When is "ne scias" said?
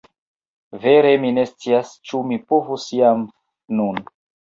1.35-1.93